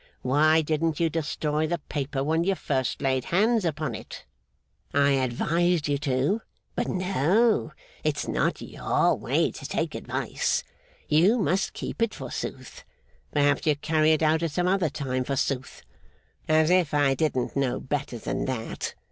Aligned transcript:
Why 0.23 0.63
didn't 0.63 0.99
you 0.99 1.11
destroy 1.11 1.67
the 1.67 1.77
paper 1.77 2.23
when 2.23 2.43
you 2.43 2.55
first 2.55 3.03
laid 3.03 3.25
hands 3.25 3.63
upon 3.65 3.93
it? 3.93 4.25
I 4.95 5.11
advised 5.11 5.87
you 5.87 5.99
to; 5.99 6.41
but 6.73 6.87
no, 6.87 7.73
it's 8.03 8.27
not 8.27 8.63
your 8.63 9.13
way 9.15 9.51
to 9.51 9.65
take 9.67 9.93
advice. 9.93 10.63
You 11.07 11.37
must 11.37 11.73
keep 11.73 12.01
it 12.01 12.15
forsooth. 12.15 12.83
Perhaps 13.31 13.67
you 13.67 13.73
may 13.73 13.83
carry 13.83 14.11
it 14.13 14.23
out 14.23 14.41
at 14.41 14.49
some 14.49 14.67
other 14.67 14.89
time, 14.89 15.23
forsooth. 15.23 15.83
As 16.47 16.71
if 16.71 16.95
I 16.95 17.13
didn't 17.13 17.55
know 17.55 17.79
better 17.79 18.17
than 18.17 18.45
that! 18.45 18.95